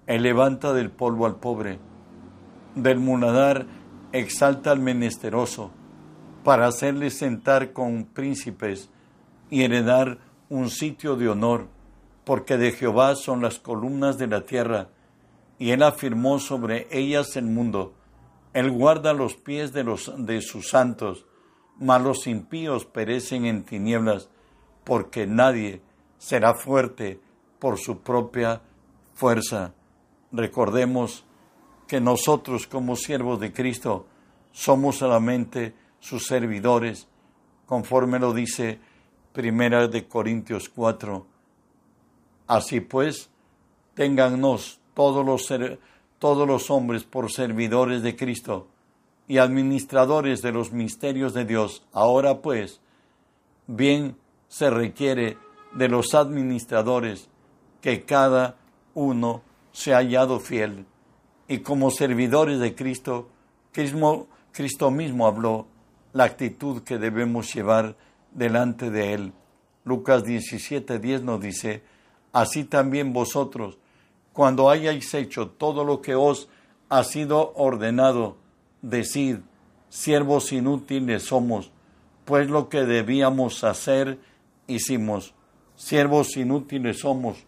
Él 0.10 0.24
levanta 0.24 0.74
del 0.74 0.90
polvo 0.90 1.28
al 1.28 1.36
pobre, 1.36 1.78
del 2.74 2.98
munadar 2.98 3.68
exalta 4.12 4.72
al 4.72 4.80
menesteroso, 4.80 5.70
para 6.44 6.66
hacerle 6.66 7.12
sentar 7.12 7.74
con 7.74 8.06
príncipes 8.06 8.90
y 9.52 9.62
heredar 9.62 10.18
un 10.50 10.72
sitio 10.72 11.16
de 11.16 11.30
honor, 11.30 11.68
porque 12.24 12.58
de 12.58 12.72
Jehová 12.72 13.14
son 13.14 13.44
las 13.44 13.60
columnas 13.60 14.18
de 14.18 14.26
la 14.26 14.46
tierra, 14.48 14.90
y 15.60 15.70
él 15.70 15.84
afirmó 15.84 16.40
sobre 16.40 16.88
ellas 16.90 17.36
el 17.36 17.46
mundo. 17.46 17.94
Él 18.54 18.72
guarda 18.72 19.14
los 19.14 19.36
pies 19.36 19.74
de, 19.74 19.84
los, 19.84 20.12
de 20.18 20.42
sus 20.42 20.70
santos, 20.70 21.28
mas 21.78 22.02
los 22.02 22.26
impíos 22.26 22.84
perecen 22.84 23.46
en 23.46 23.64
tinieblas, 23.64 24.28
porque 24.86 25.28
nadie 25.28 25.84
será 26.18 26.56
fuerte 26.56 27.22
por 27.60 27.78
su 27.78 28.00
propia 28.00 28.64
fuerza. 29.14 29.76
Recordemos 30.32 31.26
que 31.88 32.00
nosotros 32.00 32.68
como 32.68 32.96
siervos 32.96 33.40
de 33.40 33.52
Cristo 33.52 34.06
somos 34.52 34.98
solamente 34.98 35.74
sus 36.00 36.26
servidores, 36.26 37.08
conforme 37.66 38.20
lo 38.20 38.34
dice 38.34 38.80
Primera 39.34 39.88
de 39.88 40.08
Corintios 40.08 40.70
4. 40.70 41.26
Así 42.48 42.80
pues, 42.80 43.30
téngannos 43.94 44.80
todos 44.94 45.26
los, 45.26 45.48
todos 46.20 46.48
los 46.48 46.70
hombres 46.70 47.04
por 47.04 47.32
servidores 47.32 48.02
de 48.02 48.16
Cristo 48.16 48.68
y 49.28 49.38
administradores 49.38 50.42
de 50.42 50.52
los 50.52 50.72
misterios 50.72 51.34
de 51.34 51.46
Dios. 51.46 51.84
Ahora 51.94 52.42
pues, 52.42 52.82
bien 53.68 54.18
se 54.48 54.70
requiere 54.70 55.38
de 55.74 55.88
los 55.88 56.14
administradores 56.16 57.30
que 57.82 58.04
cada 58.04 58.58
uno 58.96 59.44
se 59.72 59.94
ha 59.94 59.98
hallado 59.98 60.40
fiel 60.40 60.86
y 61.48 61.60
como 61.60 61.90
servidores 61.90 62.60
de 62.60 62.76
Cristo, 62.76 63.28
Cristo, 63.72 64.92
mismo 64.92 65.26
habló 65.26 65.68
la 66.14 66.26
actitud 66.26 66.84
que 66.84 67.00
debemos 67.00 67.54
llevar 67.54 67.96
delante 68.32 68.92
de 68.92 69.14
Él. 69.14 69.34
Lucas 69.84 70.24
17:10 70.24 71.24
nos 71.24 71.42
dice, 71.42 71.82
así 72.34 72.66
también 72.66 73.14
vosotros, 73.14 73.80
cuando 74.32 74.70
hayáis 74.70 75.12
hecho 75.16 75.50
todo 75.50 75.84
lo 75.84 76.02
que 76.02 76.14
os 76.14 76.50
ha 76.88 77.04
sido 77.04 77.52
ordenado, 77.56 78.38
decid, 78.84 79.38
siervos 79.90 80.52
inútiles 80.52 81.24
somos, 81.24 81.72
pues 82.26 82.48
lo 82.48 82.70
que 82.70 82.86
debíamos 82.86 83.64
hacer 83.64 84.20
hicimos. 84.68 85.34
Siervos 85.76 86.38
inútiles 86.38 87.00
somos, 87.00 87.46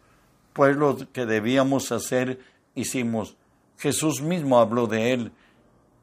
pues 0.53 0.75
lo 0.75 0.97
que 1.11 1.25
debíamos 1.25 1.91
hacer 1.91 2.39
hicimos. 2.75 3.37
Jesús 3.77 4.21
mismo 4.21 4.59
habló 4.59 4.87
de 4.87 5.13
él. 5.13 5.31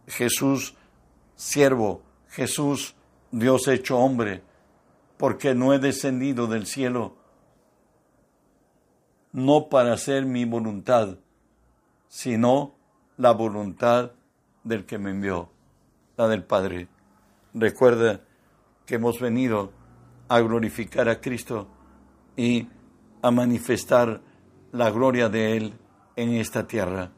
Jesús, 0.06 0.74
siervo, 1.36 2.02
Jesús, 2.28 2.94
Dios 3.30 3.68
hecho 3.68 3.98
hombre, 3.98 4.42
porque 5.16 5.54
no 5.54 5.74
he 5.74 5.78
descendido 5.78 6.46
del 6.46 6.66
cielo, 6.66 7.16
no 9.32 9.68
para 9.68 9.92
hacer 9.92 10.24
mi 10.24 10.44
voluntad, 10.44 11.18
sino 12.08 12.74
la 13.16 13.32
voluntad 13.32 14.12
del 14.64 14.86
que 14.86 14.98
me 14.98 15.10
envió, 15.10 15.50
la 16.16 16.26
del 16.28 16.44
Padre. 16.44 16.88
Recuerda 17.52 18.22
que 18.86 18.94
hemos 18.94 19.20
venido 19.20 19.72
a 20.28 20.40
glorificar 20.40 21.08
a 21.08 21.20
Cristo 21.20 21.68
y 22.36 22.68
a 23.20 23.30
manifestar 23.30 24.22
la 24.72 24.90
gloria 24.90 25.28
de 25.28 25.56
Él 25.56 25.74
en 26.16 26.34
esta 26.34 26.66
tierra. 26.66 27.10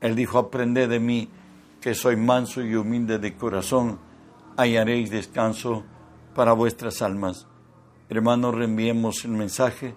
Él 0.00 0.14
dijo, 0.14 0.38
aprended 0.38 0.88
de 0.88 1.00
mí, 1.00 1.28
que 1.80 1.94
soy 1.94 2.16
manso 2.16 2.62
y 2.62 2.74
humilde 2.74 3.18
de 3.18 3.36
corazón, 3.36 3.98
hallaréis 4.56 5.10
descanso 5.10 5.84
para 6.34 6.52
vuestras 6.52 7.02
almas. 7.02 7.46
Hermanos, 8.08 8.54
reenviemos 8.54 9.24
el 9.24 9.32
mensaje, 9.32 9.94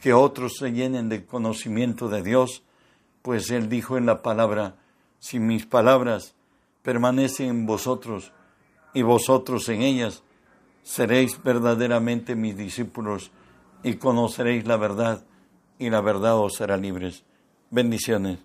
que 0.00 0.12
otros 0.12 0.56
se 0.58 0.72
llenen 0.72 1.08
de 1.08 1.26
conocimiento 1.26 2.08
de 2.08 2.22
Dios, 2.22 2.62
pues 3.22 3.50
Él 3.50 3.68
dijo 3.68 3.98
en 3.98 4.06
la 4.06 4.22
palabra, 4.22 4.76
si 5.18 5.38
mis 5.38 5.66
palabras 5.66 6.34
permanecen 6.82 7.48
en 7.48 7.66
vosotros 7.66 8.32
y 8.94 9.02
vosotros 9.02 9.68
en 9.68 9.82
ellas, 9.82 10.22
seréis 10.82 11.42
verdaderamente 11.42 12.34
mis 12.34 12.56
discípulos 12.56 13.30
y 13.82 13.94
conoceréis 13.96 14.66
la 14.66 14.76
verdad 14.76 15.24
y 15.80 15.90
la 15.90 16.00
verdad 16.02 16.38
os 16.38 16.60
hará 16.60 16.76
libres. 16.76 17.24
Bendiciones. 17.70 18.38